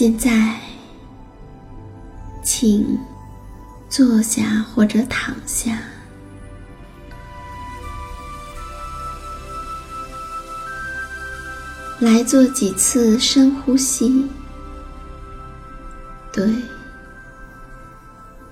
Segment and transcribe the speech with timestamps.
[0.00, 0.54] 现在，
[2.40, 2.96] 请
[3.88, 5.76] 坐下或者躺下，
[11.98, 14.28] 来做几次深呼吸。
[16.32, 16.48] 对，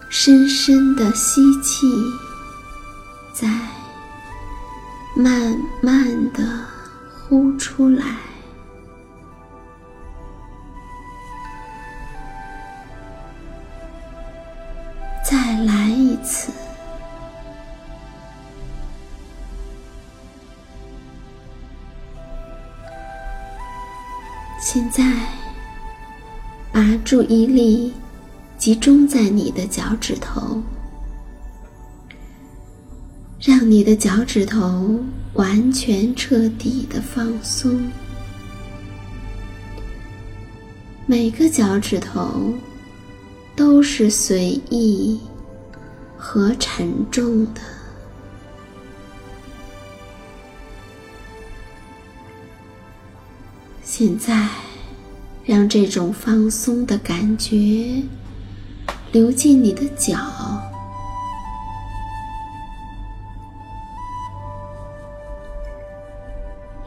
[0.08, 1.86] 深深的吸气，
[3.32, 3.46] 再
[5.14, 6.42] 慢慢的
[7.14, 8.25] 呼出来。
[16.26, 16.50] 来一次。
[24.60, 25.04] 现在，
[26.72, 27.94] 把注意力
[28.59, 30.60] 集中在你的脚趾头，
[33.41, 34.98] 让你的脚趾头
[35.34, 37.81] 完全彻底的放松，
[41.06, 42.53] 每个脚趾头。
[43.54, 45.19] 都是随意
[46.19, 47.60] 和沉重的。
[53.82, 54.49] 现在，
[55.44, 58.03] 让这种放松的感觉
[59.12, 60.19] 流进你的脚，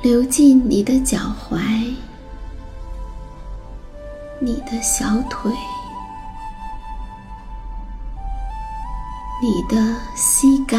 [0.03, 1.17] 流进你的脚
[1.49, 1.95] 踝，
[4.39, 5.51] 你的小腿。
[9.41, 10.77] 你的膝盖，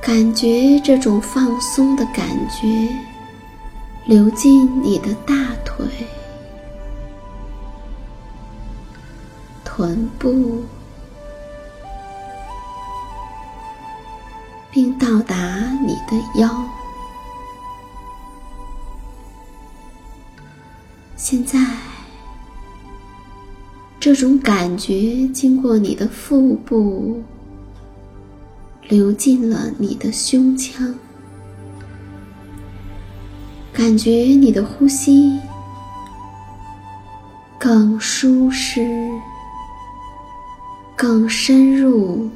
[0.00, 2.88] 感觉这种放松的感觉
[4.06, 5.86] 流进你的大腿、
[9.62, 10.64] 臀部，
[14.70, 15.36] 并到达
[15.84, 16.64] 你的腰。
[21.14, 21.58] 现在。
[24.06, 27.20] 这种感觉经过你的腹部，
[28.88, 30.94] 流进了你的胸腔，
[33.72, 35.40] 感觉你的呼吸
[37.58, 39.10] 更舒适、
[40.94, 42.30] 更深入、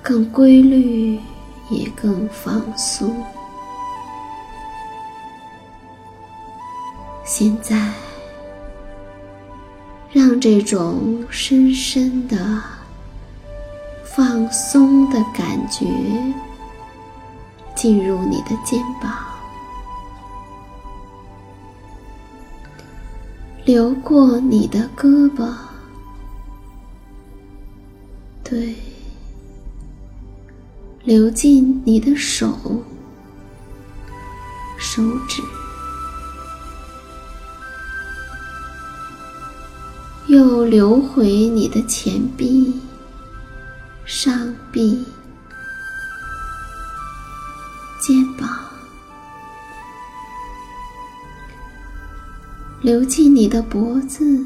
[0.00, 1.18] 更规律，
[1.70, 3.12] 也更放松。
[7.24, 7.90] 现在。
[10.16, 12.62] 让这种深深的
[14.02, 15.84] 放松的感觉
[17.74, 19.14] 进入你的肩膀，
[23.66, 25.52] 流过你的胳膊，
[28.42, 28.74] 对，
[31.04, 32.56] 流进你的手、
[34.78, 35.42] 手指。
[40.36, 42.78] 又流回你的前臂、
[44.04, 45.02] 上臂、
[47.98, 48.46] 肩膀，
[52.82, 54.44] 流进你的脖子、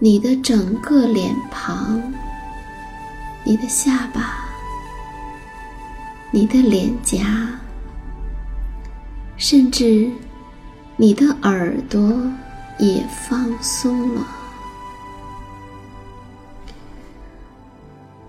[0.00, 2.02] 你的整个脸庞、
[3.44, 4.44] 你的下巴、
[6.32, 7.48] 你的脸颊，
[9.36, 10.10] 甚至
[10.96, 12.20] 你的耳朵。
[12.80, 14.26] 也放松了，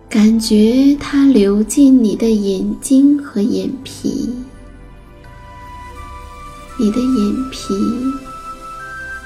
[0.09, 4.36] 感觉它流进你的眼睛和眼皮，
[6.77, 7.74] 你的眼皮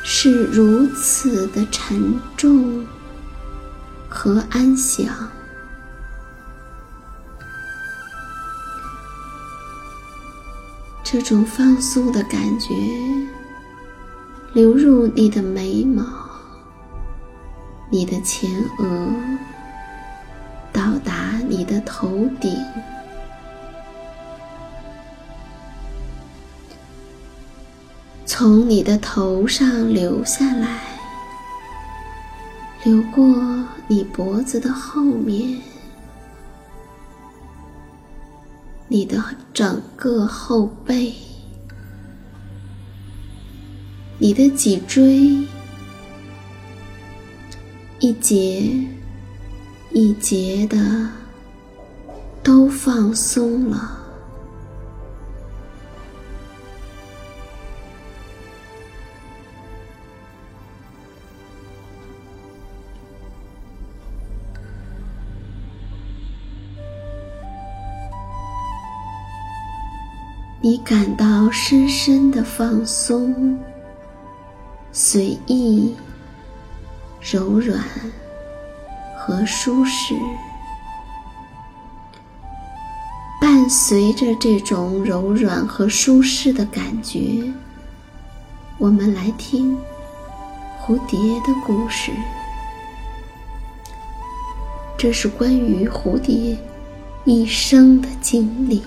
[0.04, 2.86] 是如此的沉重
[4.08, 5.08] 和安详，
[11.04, 12.76] 这种放松的感觉。
[14.56, 16.02] 流入你的眉毛，
[17.90, 18.50] 你的前
[18.80, 19.14] 额，
[20.72, 22.08] 到达你的头
[22.40, 22.58] 顶，
[28.26, 30.80] 从你的头上流下来，
[32.86, 33.26] 流过
[33.90, 35.60] 你脖子的后面，
[38.88, 39.22] 你的
[39.54, 41.14] 整个后背。
[44.26, 45.38] 你的脊椎
[48.00, 48.64] 一节
[49.92, 50.78] 一节的
[52.42, 54.00] 都放松了，
[70.64, 73.56] 你感到深深的放松。
[74.98, 75.94] 随意、
[77.20, 77.84] 柔软
[79.18, 80.16] 和舒适，
[83.42, 87.44] 伴随着这种柔软和舒适的感觉，
[88.78, 89.78] 我们来听
[90.80, 92.10] 蝴蝶的故事。
[94.98, 96.58] 这是关于蝴蝶
[97.26, 98.82] 一生的经历。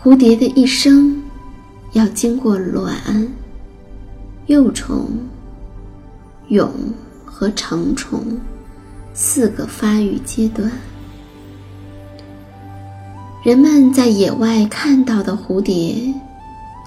[0.00, 1.20] 蝴蝶的一生
[1.92, 2.94] 要经过卵、
[4.46, 5.08] 幼虫、
[6.50, 6.70] 蛹
[7.24, 8.22] 和成虫
[9.12, 10.70] 四个发育阶段。
[13.42, 16.14] 人们在野外看到的蝴蝶，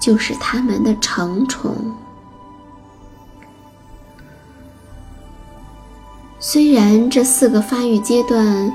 [0.00, 1.76] 就是它们的成虫。
[6.40, 8.72] 虽然这四个发育阶段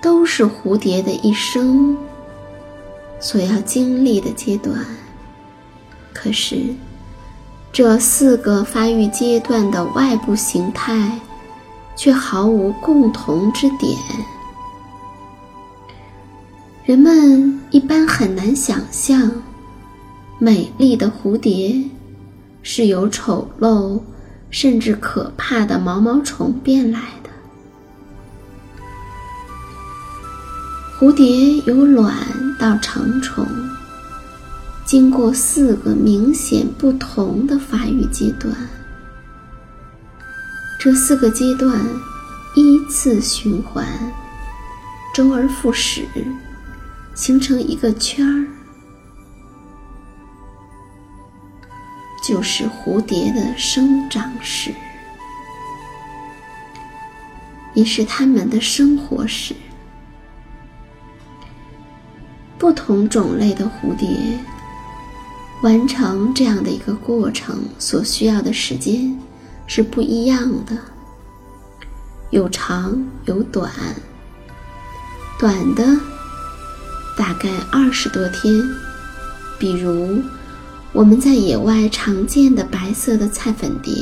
[0.00, 1.96] 都是蝴蝶的一生。
[3.22, 4.84] 所要经历的阶段，
[6.12, 6.56] 可是
[7.72, 11.18] 这四个发育阶段的外部形态
[11.96, 13.96] 却毫无共同之点。
[16.84, 19.30] 人们一般很难想象，
[20.40, 21.80] 美丽的蝴蝶
[22.64, 24.00] 是由丑陋
[24.50, 27.30] 甚至可怕的毛毛虫变来的。
[30.98, 32.12] 蝴蝶由卵
[32.58, 33.46] 到成虫，
[34.84, 38.54] 经过四个明显不同的发育阶段。
[40.78, 41.78] 这四个阶段
[42.56, 43.86] 依次循环，
[45.14, 46.04] 周而复始，
[47.14, 48.46] 形成一个圈儿，
[52.26, 54.74] 就是蝴蝶的生长史，
[57.74, 59.54] 也是它们的生活史。
[62.62, 64.08] 不同种类的蝴蝶
[65.64, 69.18] 完成这样的一个过程所需要的时间
[69.66, 70.78] 是不一样的，
[72.30, 73.68] 有长有短。
[75.40, 75.84] 短的
[77.18, 78.54] 大概二十多天，
[79.58, 80.22] 比如
[80.92, 83.92] 我们在野外常见的白色的菜粉蝶，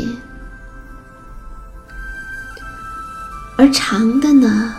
[3.57, 4.75] 而长的呢？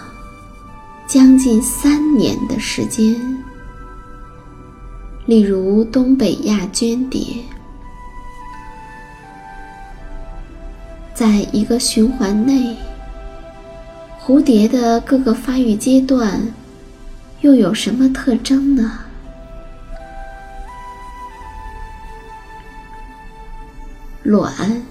[1.08, 3.44] 将近三年的时间。
[5.32, 7.22] 例如东北亚绢蝶，
[11.14, 12.76] 在一个循环内，
[14.20, 16.42] 蝴蝶的各个发育阶段
[17.40, 19.00] 又有什么特征呢？
[24.24, 24.84] 卵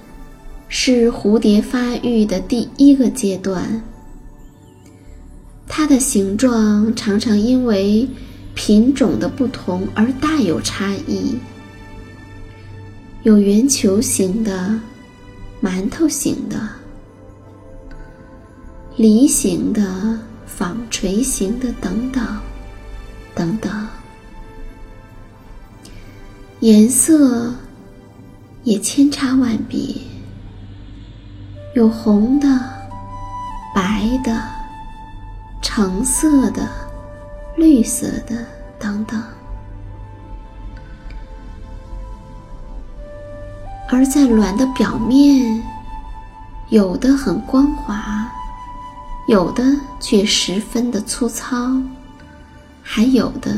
[0.68, 3.82] 是蝴蝶发育的第一个阶段，
[5.68, 8.08] 它的形状常常因为
[8.54, 11.38] 品种的不同而大有差异，
[13.22, 14.80] 有圆球形的、
[15.62, 16.68] 馒头形的、
[18.96, 22.26] 梨形的、纺锤形的等等
[23.34, 23.88] 等等，
[26.60, 27.54] 颜色。
[28.62, 29.78] 也千差万别，
[31.74, 32.46] 有红的、
[33.74, 34.38] 白的、
[35.62, 36.68] 橙色的、
[37.60, 38.46] 绿色的
[38.78, 39.22] 等等。
[43.90, 45.62] 而在卵的表面，
[46.70, 48.26] 有的很光滑，
[49.28, 49.62] 有的
[50.00, 51.70] 却十分的粗糙，
[52.82, 53.54] 还有的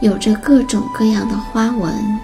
[0.00, 2.20] 有着各种各样的花纹。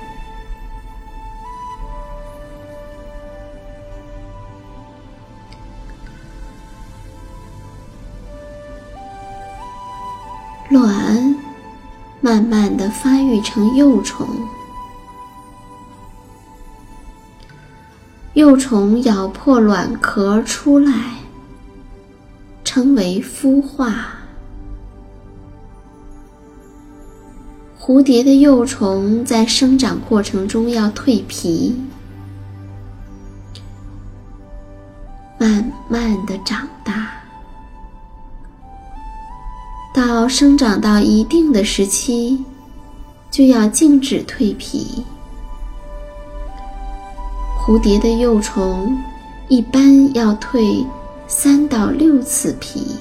[10.74, 11.36] 卵
[12.20, 14.26] 慢慢的发育成幼虫，
[18.32, 20.92] 幼虫咬破卵壳出来，
[22.64, 24.06] 称为孵化。
[27.78, 31.80] 蝴蝶的幼虫在生长过程中要蜕皮，
[35.38, 37.13] 慢慢的长大。
[40.28, 42.42] 生长到一定的时期，
[43.30, 45.04] 就要静止蜕皮。
[47.58, 48.96] 蝴蝶的幼虫
[49.48, 50.84] 一般要蜕
[51.26, 52.96] 三到六次皮，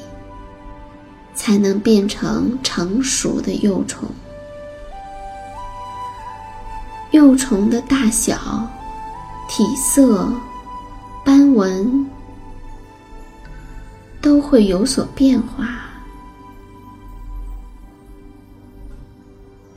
[1.35, 4.07] 才能变成成熟的幼虫。
[7.11, 8.67] 幼虫的大小、
[9.49, 10.31] 体色、
[11.23, 12.09] 斑纹
[14.21, 15.92] 都会有所变化。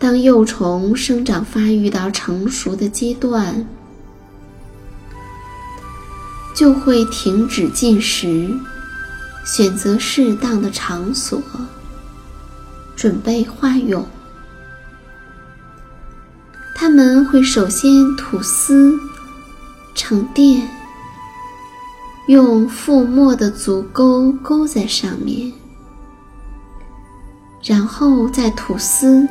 [0.06, 3.66] 当幼虫生长发育到成熟的阶段，
[6.54, 8.48] 就会停止进食，
[9.44, 11.42] 选择适当的场所，
[12.94, 14.06] 准备化蛹。
[16.76, 18.96] 它们会首先吐丝、
[19.92, 20.68] 沉淀，
[22.28, 25.52] 用覆没的足钩勾在上面，
[27.64, 29.28] 然后再吐丝。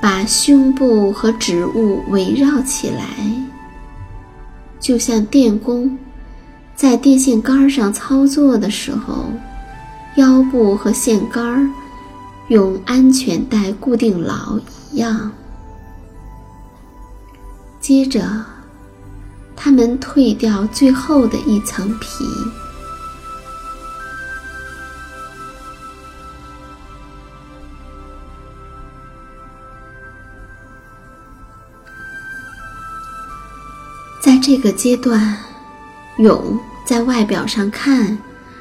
[0.00, 3.04] 把胸部和植物围绕起来，
[4.78, 5.98] 就像电工
[6.76, 9.26] 在电线杆上操作的时候，
[10.16, 11.68] 腰部和线杆
[12.46, 14.58] 用安全带固定牢
[14.92, 15.30] 一样。
[17.80, 18.44] 接着，
[19.56, 22.24] 他们褪掉最后的一层皮。
[34.38, 35.36] 这个阶段，
[36.18, 38.16] 蛹在外表上看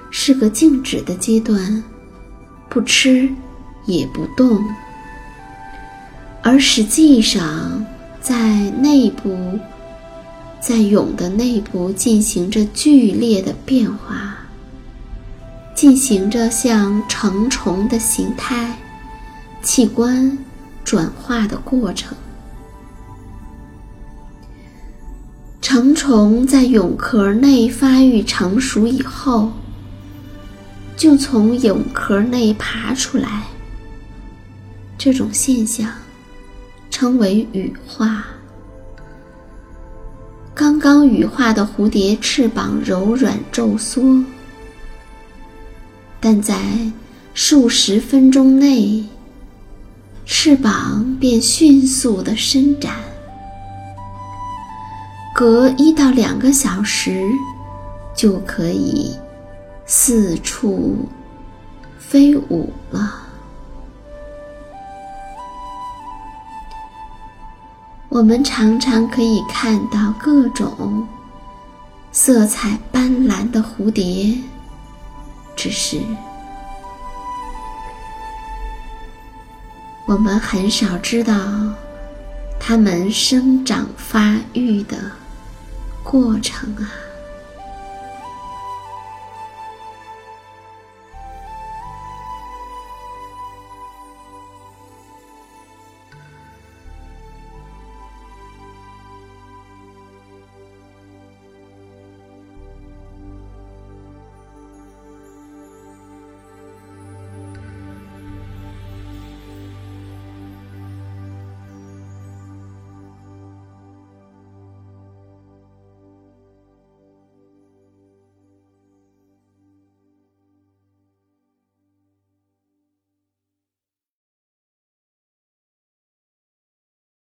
[0.10, 1.84] 是个静止的阶段，
[2.70, 3.30] 不吃
[3.86, 4.64] 也不动，
[6.42, 7.86] 而实际上
[8.20, 9.60] 在内部，
[10.60, 14.36] 在蛹的内部进行着剧烈的变化，
[15.76, 18.78] 进行着像成虫的形态、
[19.62, 20.38] 器官
[20.84, 22.18] 转化的过程。
[25.70, 29.52] 成虫在蛹壳内发育成熟以后，
[30.96, 33.44] 就从蛹壳内爬出来。
[34.98, 35.92] 这种现象
[36.90, 38.24] 称为羽化。
[40.56, 44.24] 刚刚羽化的蝴蝶翅膀柔软皱缩，
[46.22, 46.58] 但在
[47.34, 49.04] 数十分钟内，
[50.26, 52.96] 翅膀便迅速的伸展。
[55.38, 57.30] 隔一到两个小时
[58.16, 59.16] 就可以
[59.86, 61.08] 四处
[62.00, 63.22] 飞舞了。
[68.10, 71.08] 我们常常可以看到各种
[72.12, 74.36] 色彩斑斓的蝴蝶
[75.56, 76.02] 只是
[80.08, 81.36] 我们很少知道
[82.60, 84.98] 它们生长发育的
[86.10, 87.07] 过程啊。